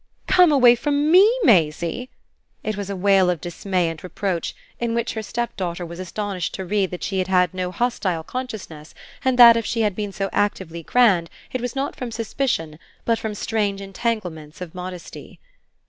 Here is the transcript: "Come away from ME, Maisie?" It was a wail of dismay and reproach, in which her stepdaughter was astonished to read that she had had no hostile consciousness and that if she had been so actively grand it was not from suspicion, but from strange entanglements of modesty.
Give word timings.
"Come 0.25 0.51
away 0.51 0.73
from 0.73 1.11
ME, 1.11 1.31
Maisie?" 1.43 2.09
It 2.63 2.75
was 2.75 2.89
a 2.89 2.95
wail 2.95 3.29
of 3.29 3.39
dismay 3.39 3.87
and 3.87 4.03
reproach, 4.03 4.55
in 4.79 4.95
which 4.95 5.13
her 5.13 5.21
stepdaughter 5.21 5.85
was 5.85 5.99
astonished 5.99 6.55
to 6.55 6.65
read 6.65 6.89
that 6.89 7.03
she 7.03 7.19
had 7.19 7.27
had 7.27 7.53
no 7.53 7.69
hostile 7.71 8.23
consciousness 8.23 8.95
and 9.23 9.37
that 9.37 9.55
if 9.55 9.65
she 9.67 9.81
had 9.81 9.95
been 9.95 10.11
so 10.11 10.27
actively 10.33 10.81
grand 10.81 11.29
it 11.51 11.61
was 11.61 11.75
not 11.75 11.95
from 11.95 12.09
suspicion, 12.09 12.79
but 13.05 13.19
from 13.19 13.35
strange 13.35 13.79
entanglements 13.79 14.59
of 14.59 14.73
modesty. 14.73 15.39